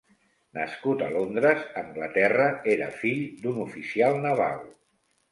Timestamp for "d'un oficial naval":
3.43-4.65